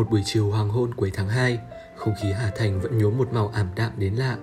[0.00, 1.58] Một buổi chiều hoàng hôn cuối tháng 2,
[1.96, 4.36] không khí Hà Thành vẫn nhuốm một màu ảm đạm đến lạ.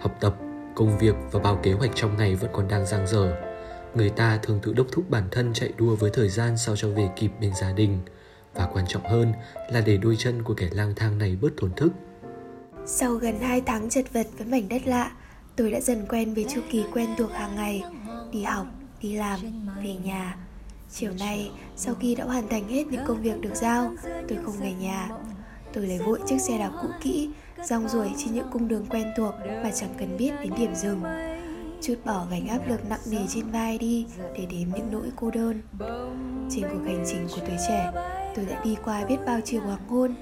[0.00, 0.36] Học tập,
[0.74, 3.36] công việc và bao kế hoạch trong ngày vẫn còn đang dang dở.
[3.94, 6.88] Người ta thường tự đốc thúc bản thân chạy đua với thời gian sao cho
[6.88, 7.98] về kịp bên gia đình.
[8.54, 9.32] Và quan trọng hơn
[9.70, 11.92] là để đôi chân của kẻ lang thang này bớt thổn thức.
[12.86, 15.10] Sau gần 2 tháng chật vật với mảnh đất lạ,
[15.56, 17.82] tôi đã dần quen với chu kỳ quen thuộc hàng ngày,
[18.32, 18.66] đi học,
[19.02, 19.40] đi làm,
[19.82, 20.36] về nhà.
[20.90, 23.92] Chiều nay, sau khi đã hoàn thành hết những công việc được giao,
[24.28, 25.08] tôi không về nhà.
[25.72, 27.30] Tôi lấy vội chiếc xe đạp cũ kỹ,
[27.64, 31.02] rong ruổi trên những cung đường quen thuộc mà chẳng cần biết đến điểm dừng.
[31.82, 35.30] Chút bỏ gánh áp lực nặng nề trên vai đi để đếm những nỗi cô
[35.30, 35.62] đơn.
[36.50, 37.92] Trên cuộc hành trình của tuổi trẻ,
[38.36, 40.14] tôi đã đi qua biết bao chiều hoàng hôn,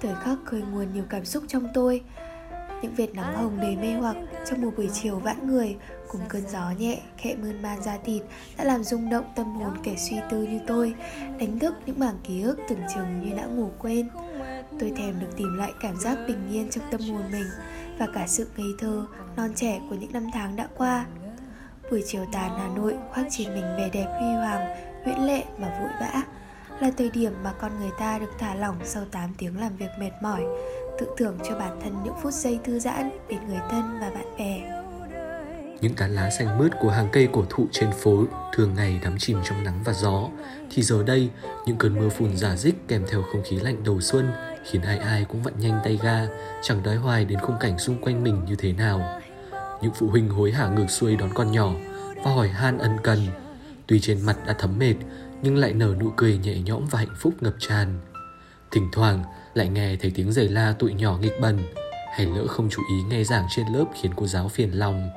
[0.00, 2.02] thời khắc khơi nguồn nhiều cảm xúc trong tôi,
[2.82, 5.76] những vệt nắng hồng đầy mê hoặc trong một buổi chiều vãn người
[6.12, 8.22] cùng cơn gió nhẹ, khẽ mơn man da thịt
[8.58, 10.94] đã làm rung động tâm hồn kẻ suy tư như tôi,
[11.38, 14.08] đánh thức những mảng ký ức tưởng chừng như đã ngủ quên.
[14.80, 17.46] Tôi thèm được tìm lại cảm giác bình yên trong tâm hồn mình
[17.98, 21.06] và cả sự ngây thơ, non trẻ của những năm tháng đã qua.
[21.90, 25.68] Buổi chiều tàn hà nội khoác trên mình vẻ đẹp huy hoàng huyễn lệ mà
[25.80, 26.22] vội vã.
[26.80, 29.90] Là thời điểm mà con người ta được thả lỏng sau 8 tiếng làm việc
[29.98, 30.42] mệt mỏi,
[30.98, 34.36] tự thưởng cho bản thân những phút giây thư giãn bên người thân và bạn
[34.38, 34.81] bè
[35.82, 39.18] những tán lá xanh mướt của hàng cây cổ thụ trên phố thường ngày đắm
[39.18, 40.28] chìm trong nắng và gió.
[40.70, 41.28] Thì giờ đây,
[41.66, 44.32] những cơn mưa phùn giả dích kèm theo không khí lạnh đầu xuân
[44.64, 46.26] khiến ai ai cũng vặn nhanh tay ga,
[46.62, 49.20] chẳng đói hoài đến khung cảnh xung quanh mình như thế nào.
[49.82, 51.72] Những phụ huynh hối hả ngược xuôi đón con nhỏ
[52.24, 53.18] và hỏi han ân cần.
[53.86, 54.94] Tuy trên mặt đã thấm mệt,
[55.42, 58.00] nhưng lại nở nụ cười nhẹ nhõm và hạnh phúc ngập tràn.
[58.70, 61.58] Thỉnh thoảng, lại nghe thấy tiếng giày la tụi nhỏ nghịch bần,
[62.12, 65.10] hay lỡ không chú ý nghe giảng trên lớp khiến cô giáo phiền lòng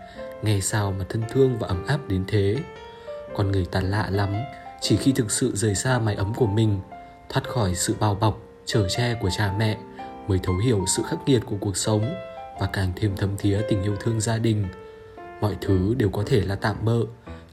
[0.46, 2.56] nghe sao mà thân thương và ấm áp đến thế?
[3.36, 4.36] Con người ta lạ lắm
[4.82, 6.80] chỉ khi thực sự rời xa mái ấm của mình
[7.30, 9.78] thoát khỏi sự bao bọc chở che của cha mẹ
[10.28, 12.16] mới thấu hiểu sự khắc nghiệt của cuộc sống
[12.60, 14.68] và càng thêm thấm thía tình yêu thương gia đình.
[15.42, 17.00] Mọi thứ đều có thể là tạm bợ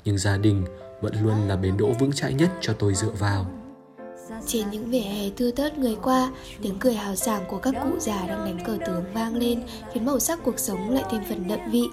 [0.04, 0.64] nhưng gia đình
[1.00, 3.46] vẫn luôn là bến đỗ vững chãi nhất cho tôi dựa vào.
[4.46, 6.32] Trên những vỉa hè thưa thớt người qua,
[6.62, 10.06] tiếng cười hào sảng của các cụ già đang đánh cờ tướng vang lên, khiến
[10.06, 11.84] màu sắc cuộc sống lại thêm phần đậm vị.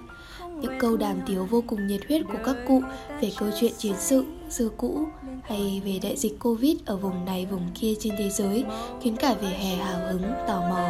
[0.61, 2.81] Những câu đàm tiếu vô cùng nhiệt huyết của các cụ
[3.21, 4.99] về câu chuyện chiến sự, xưa cũ
[5.43, 8.65] hay về đại dịch Covid ở vùng này vùng kia trên thế giới
[9.01, 10.89] khiến cả vỉa hè hào hứng, tò mò.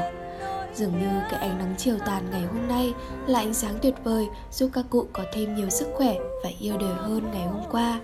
[0.76, 2.94] Dường như cái ánh nắng chiều tàn ngày hôm nay
[3.28, 6.78] là ánh sáng tuyệt vời giúp các cụ có thêm nhiều sức khỏe và yêu
[6.78, 8.00] đời hơn ngày hôm qua.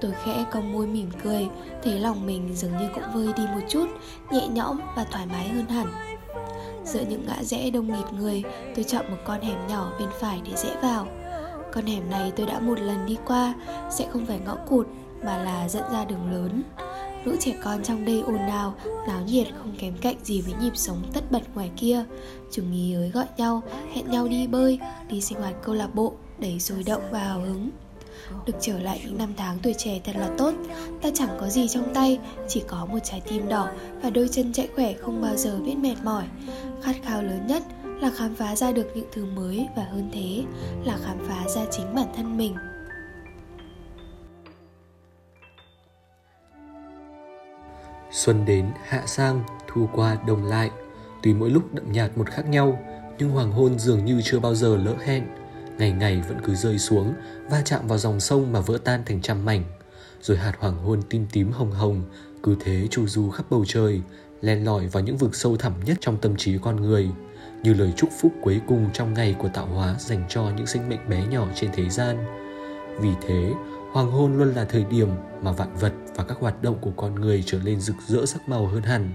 [0.00, 1.48] Tôi khẽ cong môi mỉm cười
[1.82, 3.86] Thấy lòng mình dường như cũng vơi đi một chút
[4.30, 6.15] Nhẹ nhõm và thoải mái hơn hẳn
[6.86, 8.42] Giữa những ngã rẽ đông nghịt người,
[8.74, 11.06] Tôi chọn một con hẻm nhỏ bên phải để rẽ vào.
[11.72, 13.54] Con hẻm này tôi đã một lần đi qua,
[13.90, 14.86] Sẽ không phải ngõ cụt
[15.24, 16.62] Mà là dẫn ra đường lớn.
[17.24, 18.74] Lũ trẻ con trong đây ồn ào,
[19.08, 22.04] Náo nhiệt, không kém cạnh gì với nhịp sống tất bật ngoài kia.
[22.52, 26.12] Chúng nghỉ ới gọi nhau, Hẹn nhau đi bơi, Đi sinh hoạt câu lạc bộ
[26.38, 27.70] Đầy sôi động và hào hứng
[28.46, 30.54] được trở lại những năm tháng tuổi trẻ thật là tốt.
[31.02, 33.70] Ta chẳng có gì trong tay Chỉ có một trái tim đỏ
[34.02, 36.24] Và đôi chân chạy khỏe không bao giờ biết mệt mỏi.
[36.82, 37.62] Khát khao lớn nhất
[38.00, 40.42] là khám phá ra được những thứ mới Và hơn thế
[40.84, 42.54] là khám phá ra chính bản thân mình.
[48.10, 50.70] Xuân đến, hạ sang, thu qua, đông lại.
[51.22, 52.78] Tuy mỗi lúc đậm nhạt một khác nhau
[53.18, 55.26] Nhưng hoàng hôn dường như chưa bao giờ lỡ hẹn
[55.78, 57.14] ngày ngày vẫn cứ rơi xuống,
[57.50, 59.64] va chạm vào dòng sông mà vỡ tan thành trăm mảnh.
[60.20, 62.02] Rồi hạt hoàng hôn tim tím hồng hồng,
[62.42, 64.02] cứ thế chu du khắp bầu trời,
[64.40, 67.08] len lỏi vào những vực sâu thẳm nhất trong tâm trí con người,
[67.62, 70.88] như lời chúc phúc cuối cùng trong ngày của tạo hóa dành cho những sinh
[70.88, 72.16] mệnh bé nhỏ trên thế gian.
[73.00, 73.52] Vì thế,
[73.92, 75.08] hoàng hôn luôn là thời điểm
[75.42, 78.48] mà vạn vật và các hoạt động của con người trở nên rực rỡ sắc
[78.48, 79.10] màu hơn hẳn.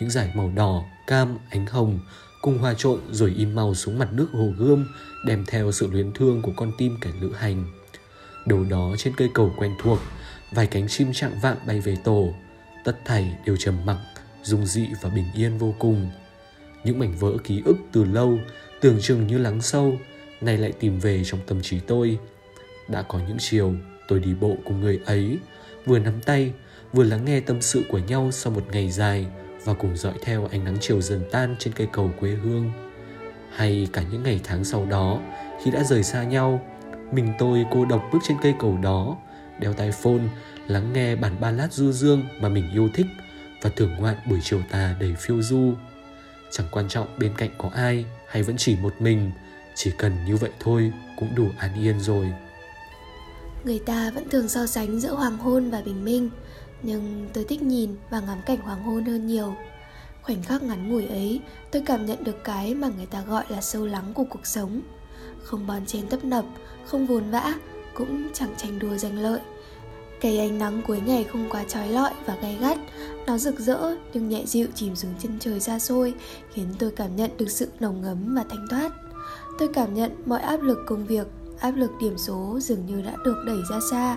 [0.00, 2.00] Những dải màu đỏ, cam, ánh hồng
[2.42, 4.86] cùng hòa trộn rồi in màu xuống mặt nước hồ gươm,
[5.26, 7.64] đem theo sự luyến thương của con tim kẻ lữ hành.
[8.46, 9.98] Đầu đó trên cây cầu quen thuộc,
[10.50, 12.34] vài cánh chim trạng vạng bay về tổ.
[12.84, 13.98] Tất thảy đều trầm mặc
[14.42, 16.10] dung dị và bình yên vô cùng.
[16.84, 18.38] Những mảnh vỡ ký ức từ lâu,
[18.80, 19.98] tưởng chừng như lắng sâu,
[20.40, 22.18] nay lại tìm về trong tâm trí tôi.
[22.88, 23.74] Đã có những chiều,
[24.08, 25.38] tôi đi bộ cùng người ấy,
[25.86, 26.52] vừa nắm tay,
[26.92, 29.26] vừa lắng nghe tâm sự của nhau sau một ngày dài
[29.64, 32.72] và cùng dõi theo ánh nắng chiều dần tan trên cây cầu quê hương.
[33.54, 35.20] Hay cả những ngày tháng sau đó,
[35.62, 36.60] khi đã rời xa nhau,
[37.12, 39.16] mình tôi cô độc bước trên cây cầu đó,
[39.60, 40.22] đeo tai phone,
[40.66, 43.06] lắng nghe bản ballad du dương mà mình yêu thích
[43.62, 45.72] và thưởng ngoạn buổi chiều tà đầy phiêu du.
[46.50, 49.30] Chẳng quan trọng bên cạnh có ai hay vẫn chỉ một mình,
[49.74, 52.32] chỉ cần như vậy thôi cũng đủ an yên rồi.
[53.64, 56.30] Người ta vẫn thường so sánh giữa hoàng hôn và bình minh,
[56.82, 59.54] nhưng tôi thích nhìn và ngắm cảnh hoàng hôn hơn nhiều.
[60.22, 61.40] Khoảnh khắc ngắn ngủi ấy,
[61.70, 64.80] tôi cảm nhận được cái mà người ta gọi là sâu lắng của cuộc sống.
[65.42, 66.44] Không bon chen tấp nập,
[66.86, 67.54] không vồn vã,
[67.94, 69.40] cũng chẳng tranh đua giành lợi.
[70.20, 72.78] Cây ánh nắng cuối ngày không quá trói lọi và gay gắt,
[73.26, 76.14] nó rực rỡ nhưng nhẹ dịu chìm xuống chân trời xa xôi,
[76.52, 78.92] khiến tôi cảm nhận được sự nồng ấm và thanh thoát.
[79.58, 81.26] Tôi cảm nhận mọi áp lực công việc,
[81.60, 84.16] áp lực điểm số dường như đã được đẩy ra xa.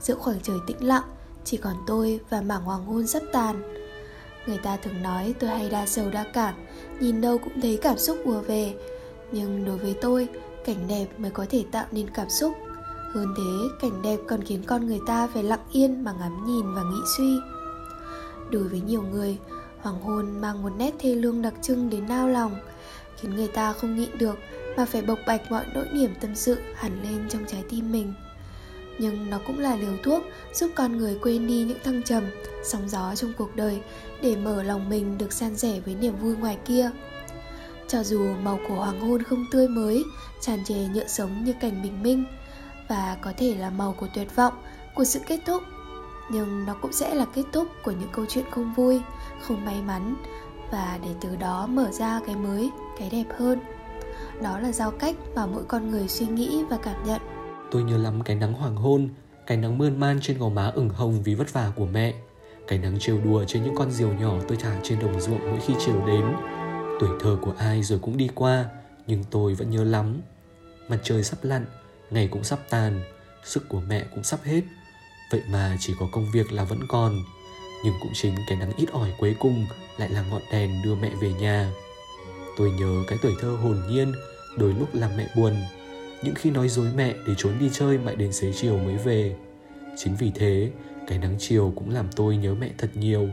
[0.00, 1.04] Giữa khoảng trời tĩnh lặng,
[1.44, 3.62] chỉ còn tôi và mảng hoàng hôn sắp tàn.
[4.46, 6.54] Người ta thường nói tôi hay đa sầu đa cảm,
[7.00, 8.74] nhìn đâu cũng thấy cảm xúc ùa về.
[9.32, 10.28] Nhưng đối với tôi,
[10.64, 12.54] cảnh đẹp mới có thể tạo nên cảm xúc.
[13.12, 16.74] Hơn thế, cảnh đẹp còn khiến con người ta phải lặng yên mà ngắm nhìn
[16.74, 17.36] và nghĩ suy.
[18.50, 19.38] Đối với nhiều người,
[19.80, 22.56] hoàng hôn mang một nét thê lương đặc trưng đến nao lòng,
[23.16, 24.38] khiến người ta không nhịn được
[24.76, 28.14] mà phải bộc bạch mọi nỗi niềm tâm sự hẳn lên trong trái tim mình
[28.98, 32.24] nhưng nó cũng là liều thuốc giúp con người quên đi những thăng trầm,
[32.64, 33.80] sóng gió trong cuộc đời
[34.22, 36.90] để mở lòng mình được san sẻ với niềm vui ngoài kia.
[37.88, 40.04] Cho dù màu của hoàng hôn không tươi mới,
[40.40, 42.24] tràn trề nhựa sống như cảnh bình minh
[42.88, 44.54] và có thể là màu của tuyệt vọng,
[44.94, 45.62] của sự kết thúc,
[46.30, 49.00] nhưng nó cũng sẽ là kết thúc của những câu chuyện không vui,
[49.40, 50.14] không may mắn
[50.70, 53.60] và để từ đó mở ra cái mới, cái đẹp hơn.
[54.42, 57.20] Đó là giao cách mà mỗi con người suy nghĩ và cảm nhận
[57.74, 59.08] tôi nhớ lắm cái nắng hoàng hôn,
[59.46, 62.14] cái nắng mơn man trên gò má ửng hồng vì vất vả của mẹ,
[62.68, 65.60] cái nắng trêu đùa trên những con diều nhỏ tôi thả trên đồng ruộng mỗi
[65.66, 66.24] khi chiều đến.
[67.00, 68.64] Tuổi thơ của ai rồi cũng đi qua,
[69.06, 70.20] nhưng tôi vẫn nhớ lắm.
[70.88, 71.66] Mặt trời sắp lặn,
[72.10, 73.02] ngày cũng sắp tàn,
[73.44, 74.60] sức của mẹ cũng sắp hết.
[75.30, 77.18] Vậy mà chỉ có công việc là vẫn còn,
[77.84, 79.66] nhưng cũng chính cái nắng ít ỏi cuối cùng
[79.98, 81.72] lại là ngọn đèn đưa mẹ về nhà.
[82.56, 84.12] Tôi nhớ cái tuổi thơ hồn nhiên,
[84.58, 85.54] đôi lúc làm mẹ buồn
[86.24, 89.36] những khi nói dối mẹ để trốn đi chơi mãi đến xế chiều mới về.
[89.96, 90.70] Chính vì thế,
[91.06, 93.28] cái nắng chiều cũng làm tôi nhớ mẹ thật nhiều.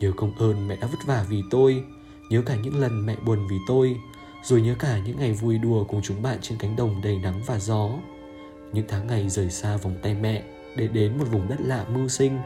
[0.00, 1.82] Nhớ công ơn mẹ đã vất vả vì tôi,
[2.30, 3.96] nhớ cả những lần mẹ buồn vì tôi,
[4.44, 7.42] rồi nhớ cả những ngày vui đùa cùng chúng bạn trên cánh đồng đầy nắng
[7.46, 7.90] và gió.
[8.72, 10.42] Những tháng ngày rời xa vòng tay mẹ,
[10.76, 12.38] để đến một vùng đất lạ mưu sinh,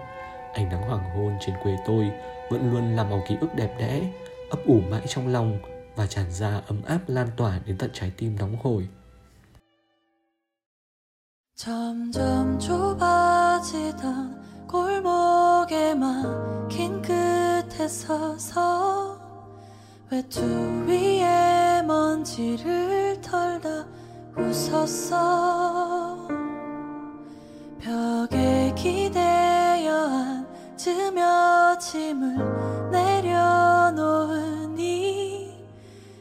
[0.54, 2.10] ánh nắng hoàng hôn trên quê tôi
[2.50, 4.12] vẫn luôn là màu ký ức đẹp đẽ,
[4.50, 5.58] ấp ủ mãi trong lòng
[5.96, 8.88] và tràn ra ấm áp lan tỏa đến tận trái tim nóng hổi.
[11.62, 19.16] 점점 좁아지던 골목에 막힌 끝에 서서
[20.10, 20.42] 외투
[20.88, 23.86] 위에 먼지를 털다
[24.36, 26.26] 웃었어.
[27.78, 30.42] 벽에 기대어
[30.74, 34.82] 앉으며 짐을 내려놓으니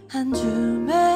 [0.07, 1.10] 한 줌의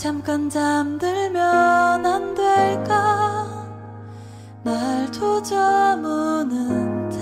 [0.00, 3.46] 잠깐 잠들면 안 될까?
[4.64, 7.18] 날 도 저무는데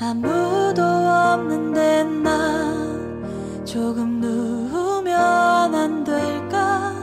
[0.00, 5.14] 아무도 없는데 난 조금 누우면
[5.72, 6.96] 안 될까?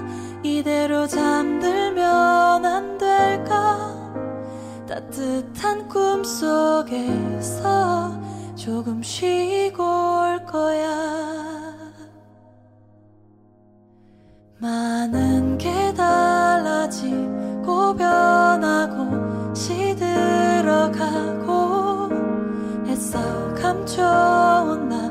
[0.44, 3.96] 이대로 잠들면 안 될까?
[4.86, 8.12] 따뜻한 꿈 속에서
[8.58, 11.23] 조금 쉬고 올 거야
[17.96, 20.94] 변하고 시들어가고
[22.88, 23.20] 애써
[23.56, 25.03] 감춰온 나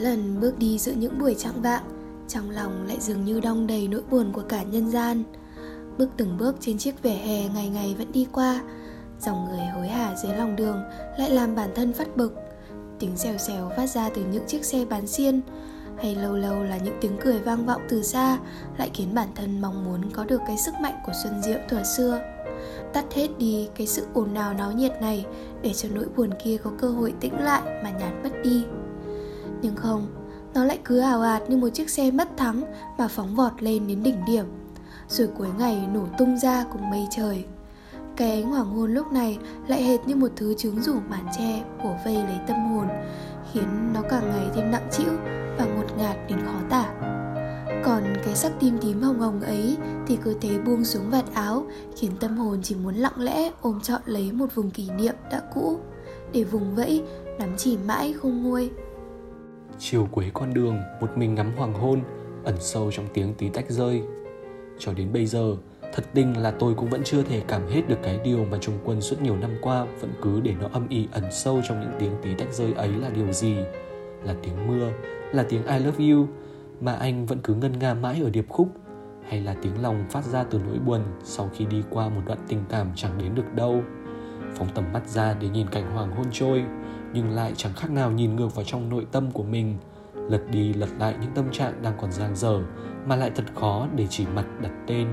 [0.00, 1.82] lần bước đi giữa những buổi trạng vạng,
[2.28, 5.22] Trong lòng lại dường như đong đầy nỗi buồn của cả nhân gian.
[5.98, 8.60] Bước từng bước trên chiếc vỉa hè ngày ngày vẫn đi qua,
[9.20, 10.82] Dòng người hối hả dưới lòng đường
[11.18, 12.34] lại làm bản thân phát bực.
[12.98, 15.40] Tiếng xèo xèo phát ra từ những chiếc xe bán xiên,
[15.98, 18.38] Hay lâu lâu là những tiếng cười vang vọng từ xa
[18.78, 21.82] Lại khiến bản thân mong muốn có được cái sức mạnh của Xuân Diệu thuở
[21.82, 22.20] xưa.
[22.92, 25.26] Tắt hết đi cái sự ồn ào náo nhiệt này
[25.62, 28.64] Để cho nỗi buồn kia có cơ hội tĩnh lại mà nhạt mất đi
[29.62, 30.06] nhưng không,
[30.54, 32.62] nó lại cứ ảo ạt như một chiếc xe mất thắng
[32.98, 34.44] mà phóng vọt lên đến đỉnh điểm.
[35.08, 37.44] Rồi cuối ngày nổ tung ra cùng mây trời.
[38.16, 41.62] Cái ánh hoàng hôn lúc này lại hệt như một thứ trứng rủ màn tre
[41.84, 42.88] bổ vây lấy tâm hồn,
[43.52, 45.12] khiến nó càng ngày thêm nặng trĩu
[45.58, 46.92] và ngột ngạt đến khó tả.
[47.84, 49.76] Còn cái sắc tim tím hồng hồng ấy
[50.06, 53.80] thì cứ thế buông xuống vạt áo, khiến tâm hồn chỉ muốn lặng lẽ ôm
[53.80, 55.78] trọn lấy một vùng kỷ niệm đã cũ,
[56.32, 57.02] để vùng vẫy,
[57.38, 58.70] nắm chỉ mãi không nguôi.
[59.82, 62.00] Chiều cuối con đường, một mình ngắm hoàng hôn,
[62.44, 64.02] ẩn sâu trong tiếng tí tách rơi.
[64.78, 65.56] Cho đến bây giờ,
[65.92, 68.78] thật tình là tôi cũng vẫn chưa thể cảm hết được cái điều mà Trung
[68.84, 71.92] Quân suốt nhiều năm qua vẫn cứ để nó âm ỉ ẩn sâu trong những
[71.98, 73.56] tiếng tí tách rơi ấy là điều gì.
[74.24, 74.90] Là tiếng mưa,
[75.32, 76.26] là tiếng I love you,
[76.80, 78.68] mà anh vẫn cứ ngân nga mãi ở điệp khúc,
[79.28, 82.38] hay là tiếng lòng phát ra từ nỗi buồn sau khi đi qua một đoạn
[82.48, 83.82] tình cảm chẳng đến được đâu.
[84.54, 86.64] Phóng tầm mắt ra để nhìn cảnh hoàng hôn trôi,
[87.12, 89.76] nhưng lại chẳng khác nào nhìn ngược vào trong nội tâm của mình.
[90.14, 92.60] Lật đi lật lại những tâm trạng đang còn dang dở,
[93.06, 95.08] mà lại thật khó để chỉ mặt đặt tên.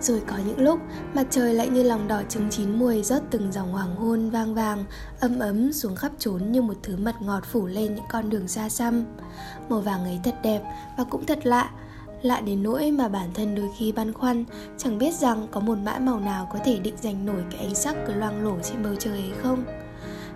[0.00, 0.80] Rồi có những lúc,
[1.14, 4.54] mặt trời lại như lòng đỏ trứng chín mùi rớt từng dòng hoàng hôn vang
[4.54, 4.84] vàng
[5.20, 8.48] ấm ấm xuống khắp trốn như một thứ mật ngọt phủ lên những con đường
[8.48, 9.04] xa xăm.
[9.68, 10.62] Màu vàng ấy thật đẹp
[10.98, 11.70] và cũng thật lạ
[12.22, 14.44] lạ đến nỗi mà bản thân đôi khi băn khoăn,
[14.78, 17.74] chẳng biết rằng có một mã màu nào có thể định giành nổi cái ánh
[17.74, 19.64] sắc cứ loang lổ trên bầu trời ấy không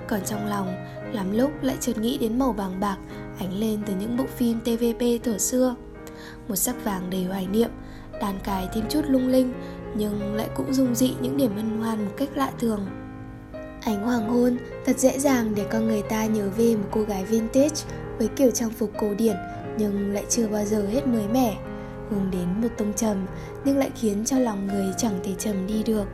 [0.08, 0.74] còn trong lòng,
[1.12, 2.96] lắm lúc lại chợt nghĩ đến màu vàng bạc
[3.38, 5.74] ánh lên từ những bộ phim tvp thuở xưa.
[6.48, 7.70] Một sắc vàng đầy hoài niệm
[8.20, 9.52] đàn cài thêm chút lung linh,
[9.96, 12.80] nhưng lại cũng dung dị những điểm hân hoan một cách lạ thường.
[13.80, 14.56] Ánh hoàng hôn
[14.86, 17.82] thật dễ dàng để con người ta nhớ về một cô gái vintage
[18.18, 19.36] với kiểu trang phục cổ điển
[19.78, 21.56] nhưng lại chưa bao giờ hết mới mẻ.
[22.10, 23.26] Hướng đến một tông trầm
[23.64, 26.04] nhưng lại khiến cho lòng người chẳng thể trầm đi được.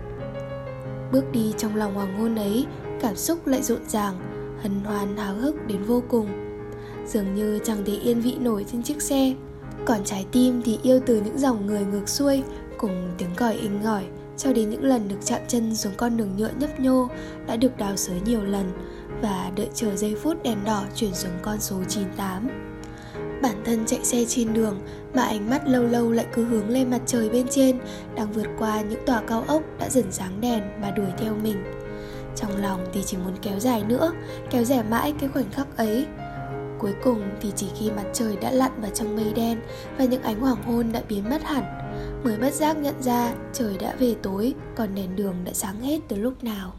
[1.12, 2.66] Bước đi trong lòng hoàng hôn ấy
[3.00, 4.14] cảm xúc lại rộn ràng,
[4.62, 6.28] hân hoan, háo hức đến vô cùng
[7.07, 9.35] dường như chẳng thể yên vị nổi trên chiếc xe,
[9.85, 12.42] còn trái tim thì yêu từ những dòng người ngược xuôi,
[12.78, 14.04] cùng tiếng còi inh ngỏi
[14.37, 17.09] cho đến những lần được chạm chân xuống con đường nhựa nhấp nhô
[17.47, 18.73] đã được đào sới nhiều lần
[19.23, 22.49] và đợi chờ giây phút đèn đỏ chuyển xuống con số 98.
[23.42, 24.80] Bản thân chạy xe trên đường
[25.14, 27.78] mà ánh mắt lâu lâu lại cứ hướng lên mặt trời bên trên
[28.14, 31.79] đang vượt qua những tòa cao ốc đã dần sáng đèn mà đuổi theo mình.
[32.37, 34.12] Trong lòng thì chỉ muốn kéo dài nữa,
[34.50, 36.06] kéo dài mãi cái khoảnh khắc ấy
[36.80, 39.60] Cuối cùng thì chỉ khi mặt trời đã lặn vào trong mây đen
[39.99, 41.64] và những ánh hoàng hôn đã biến mất hẳn
[42.25, 46.00] mới bất giác nhận ra trời đã về tối còn đèn đường đã sáng hết
[46.08, 46.72] từ lúc nào.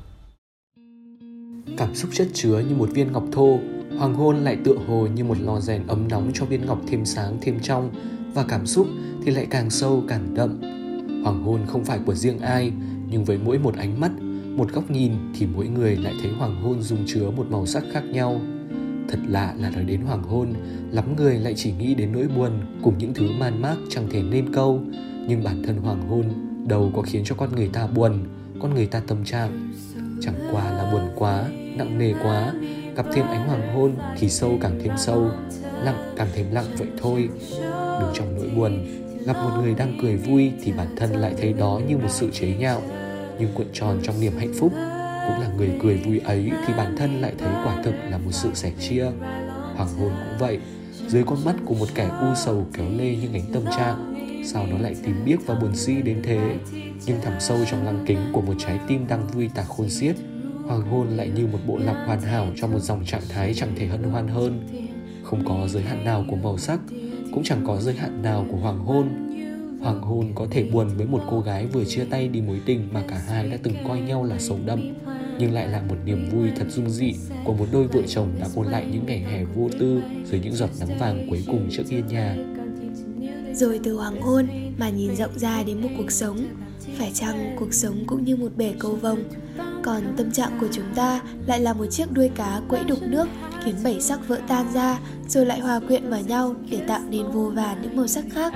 [1.78, 3.60] Cảm xúc chất chứa như một viên ngọc thô,
[3.98, 7.06] hoàng hôn lại tựa hồ như một lò rèn ấm nóng cho viên ngọc thêm
[7.06, 7.92] sáng thêm trong
[8.34, 8.88] và cảm xúc
[9.26, 10.62] thì lại càng sâu càng đậm.
[11.24, 12.72] Hoàng hôn không phải của riêng ai,
[13.10, 14.12] nhưng với mỗi một ánh mắt,
[14.56, 17.84] một góc nhìn thì mỗi người lại thấy hoàng hôn dung chứa một màu sắc
[17.92, 18.42] khác nhau.
[19.10, 20.54] Thật lạ là nói đến hoàng hôn,
[20.92, 22.52] lắm người lại chỉ nghĩ đến nỗi buồn
[22.84, 24.82] cùng những thứ man mác chẳng thể nên câu.
[25.28, 26.26] Nhưng bản thân hoàng hôn
[26.68, 28.14] đâu có khiến cho con người ta buồn,
[28.62, 29.74] con người ta tâm trạng.
[30.22, 32.54] Chẳng qua là buồn quá, nặng nề quá,
[32.96, 35.32] gặp thêm ánh hoàng hôn thì sâu càng thêm sâu
[35.84, 37.30] lặng càng thêm lặng vậy thôi.
[38.00, 38.86] Đứng trong nỗi buồn,
[39.26, 42.30] gặp một người đang cười vui thì bản thân lại thấy đó như một sự
[42.32, 42.82] chế nhạo
[43.42, 44.72] nhưng cuộn tròn trong niềm hạnh phúc.
[45.28, 48.32] Cũng là người cười vui ấy thì bản thân lại thấy quả thực là một
[48.32, 49.06] sự sẻ chia.
[49.76, 50.60] Hoàng hôn cũng vậy,
[51.08, 54.14] dưới con mắt của một kẻ u sầu kéo lê như ngánh tâm trạng,
[54.46, 56.56] sao nó lại tím biếc và buồn si đến thế?
[57.06, 60.16] Nhưng thẳm sâu trong lăng kính của một trái tim đang vui tạc khôn xiết,
[60.66, 63.72] hoàng hôn lại như một bộ lọc hoàn hảo cho một dòng trạng thái chẳng
[63.76, 64.68] thể hân hoan hơn.
[65.24, 66.80] Không có giới hạn nào của màu sắc,
[67.34, 69.31] cũng chẳng có giới hạn nào của hoàng hôn
[69.82, 72.88] hoàng hôn có thể buồn với một cô gái vừa chia tay đi mối tình
[72.92, 74.94] mà cả hai đã từng coi nhau là sầu đậm,
[75.40, 78.48] nhưng lại là một niềm vui thật dung dị của một đôi vợ chồng đã
[78.56, 81.84] ôn lại những ngày hè vô tư dưới những giọt nắng vàng cuối cùng trước
[81.90, 82.36] yên nhà.
[83.54, 84.48] Rồi từ hoàng hôn
[84.78, 86.46] mà nhìn rộng ra đến một cuộc sống,
[86.98, 89.20] phải chăng cuộc sống cũng như một bể cầu vồng?
[89.84, 93.28] Còn tâm trạng của chúng ta lại là một chiếc đuôi cá quẫy đục nước
[93.64, 97.32] khiến bảy sắc vỡ tan ra, rồi lại hòa quyện vào nhau để tạo nên
[97.32, 98.54] vô vàn những màu sắc khác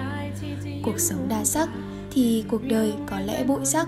[0.85, 1.69] cuộc sống đa sắc
[2.11, 3.87] thì cuộc đời có lẽ bụi sắc.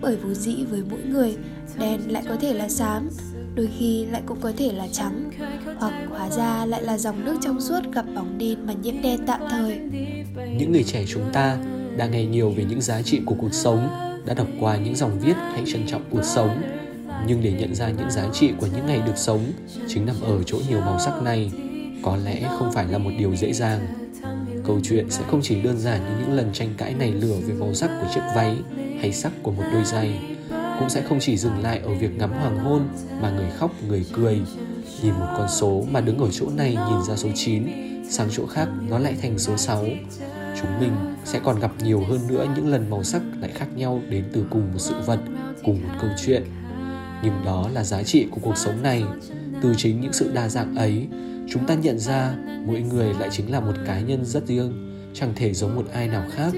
[0.00, 1.36] Bởi vốn dĩ với mỗi người,
[1.78, 3.08] đen lại có thể là xám,
[3.54, 5.30] đôi khi lại cũng có thể là trắng.
[5.78, 9.20] Hoặc hóa ra lại là dòng nước trong suốt gặp bóng đen mà nhiễm đen
[9.26, 9.78] tạm thời.
[10.58, 11.58] Những người trẻ chúng ta
[11.96, 13.88] đã nghe nhiều về những giá trị của cuộc sống,
[14.26, 16.62] đã đọc qua những dòng viết hãy trân trọng cuộc sống.
[17.26, 19.40] Nhưng để nhận ra những giá trị của những ngày được sống,
[19.88, 21.50] chính nằm ở chỗ nhiều màu sắc này,
[22.02, 23.80] có lẽ không phải là một điều dễ dàng
[24.64, 27.54] câu chuyện sẽ không chỉ đơn giản như những lần tranh cãi này lửa về
[27.54, 28.56] màu sắc của chiếc váy
[29.00, 30.20] hay sắc của một đôi giày,
[30.78, 32.88] cũng sẽ không chỉ dừng lại ở việc ngắm hoàng hôn
[33.22, 34.40] mà người khóc, người cười.
[35.02, 37.66] Nhìn một con số mà đứng ở chỗ này nhìn ra số 9
[38.10, 39.84] sang chỗ khác nó lại thành số 6
[40.60, 40.92] chúng mình
[41.24, 44.44] sẽ còn gặp nhiều hơn nữa những lần màu sắc lại khác nhau đến từ
[44.50, 45.20] cùng một sự vật,
[45.64, 46.42] cùng một câu chuyện.
[47.22, 49.04] Nhưng đó là giá trị của cuộc sống này.
[49.62, 51.06] Từ chính những sự đa dạng ấy
[51.50, 52.34] chúng ta nhận ra
[52.66, 54.72] mỗi người lại chính là một cá nhân rất riêng,
[55.14, 56.52] chẳng thể giống một ai nào khác.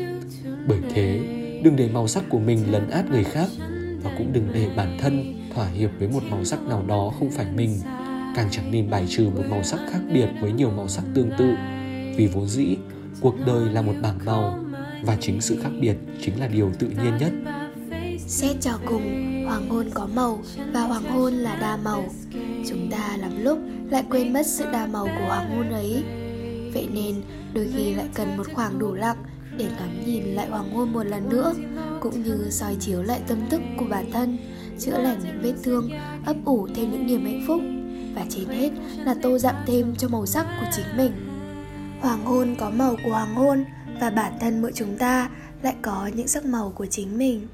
[0.69, 1.21] Bởi thế,
[1.65, 3.49] đừng để màu sắc của mình lấn át người khác
[4.03, 7.31] và cũng đừng để bản thân thỏa hiệp với một màu sắc nào đó không
[7.31, 7.79] phải mình.
[8.37, 11.31] Càng chẳng nên bài trừ một màu sắc khác biệt với nhiều màu sắc tương
[11.39, 11.55] tự,
[12.17, 12.77] vì vốn dĩ
[13.21, 14.65] cuộc đời là một bảng màu
[15.03, 17.33] và chính sự khác biệt chính là điều tự nhiên nhất.
[18.27, 19.03] Xét cho cùng,
[19.47, 20.39] hoàng hôn có màu
[20.73, 22.05] và hoàng hôn là đa màu
[22.69, 23.59] chúng ta lắm lúc
[23.91, 26.05] lại quên mất sự đa màu của hoàng hôn ấy.
[26.75, 27.23] Vậy nên,
[27.55, 29.17] đôi khi lại cần một khoảng đủ lặng
[29.57, 31.55] để ngắm nhìn lại hoàng hôn một lần nữa,
[32.01, 34.39] cũng như soi chiếu lại tâm thức của bản thân,
[34.79, 35.91] chữa lành những vết thương,
[36.27, 37.63] ấp ủ thêm những niềm hạnh phúc,
[38.15, 38.71] và trên hết
[39.05, 41.13] là tô dặm thêm cho màu sắc của chính mình.
[42.01, 43.65] Hoàng hôn có màu của hoàng hôn,
[44.01, 45.31] và bản thân mỗi chúng ta
[45.63, 47.47] lại có những sắc màu của chính mình.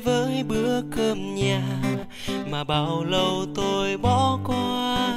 [0.00, 1.62] Với bữa cơm nhà
[2.50, 5.14] mà bao lâu tôi bỏ qua.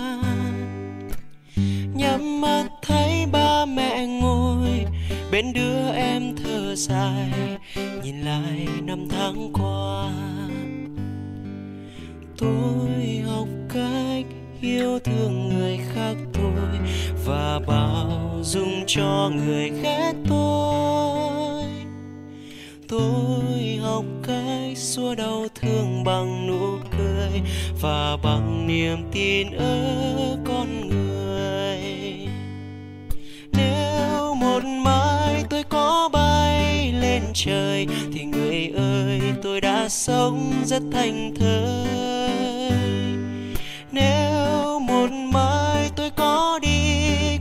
[1.93, 4.85] Nhắm mắt thấy ba mẹ ngồi,
[5.31, 7.31] bên đứa em thở dài,
[8.03, 10.11] nhìn lại năm tháng qua.
[12.37, 14.25] Tôi học cách
[14.61, 16.79] yêu thương người khác thôi
[17.25, 20.38] và bao dung cho người khác tôi
[22.89, 27.41] tôi học cách xua đau thương bằng nụ cười
[27.81, 31.79] và bằng niềm tin ở con người.
[33.51, 40.81] Nếu một mai tôi có bay lên trời thì người ơi, tôi đã sống rất
[40.91, 42.71] thành thơi.
[43.91, 46.77] Nếu một mai tôi có đi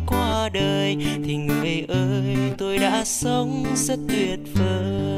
[0.06, 5.17] qua đời thì người ơi, tôi đã sống rất tuyệt vời.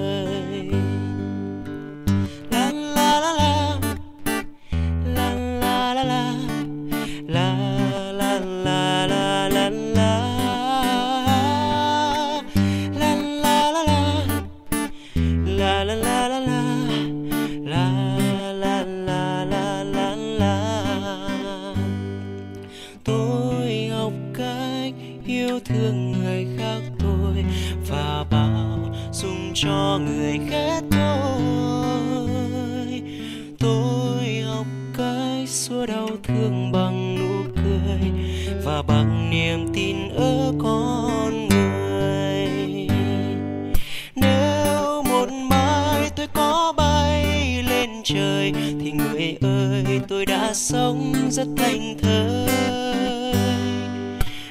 [50.08, 52.48] Tôi đã sống rất thành thơi.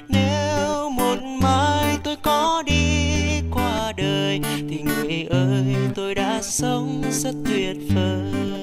[0.07, 7.33] Nếu một mai tôi có đi qua đời, thì người ơi, tôi đã sống rất
[7.45, 8.58] tuyệt vời.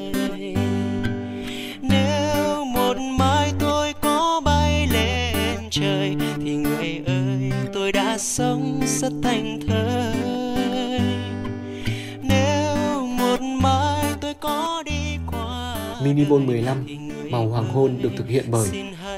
[16.14, 18.68] Đời 15 thì người Màu hoàng hôn được thực hiện bởi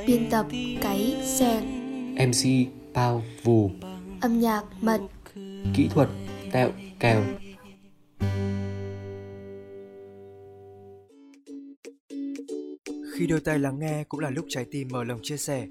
[0.07, 0.47] Biên tập
[0.83, 1.65] Cáy Sen
[2.15, 3.71] MC Pao Vù
[4.21, 5.01] Âm nhạc Mật
[5.75, 6.09] Kỹ thuật
[6.53, 6.71] Tẹo
[7.01, 7.23] Kèo
[13.19, 15.67] Khi đôi tay lắng nghe cũng là lúc trái tim mở lòng chia sẻ.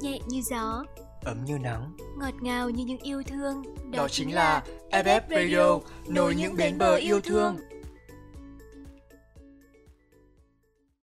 [0.00, 0.84] Nhẹ như gió,
[1.24, 1.96] Ấm như nắng.
[2.18, 3.62] ngọt ngào như những yêu thương.
[3.90, 7.56] Đó chính là FF Radio, nối những bến bờ yêu thương.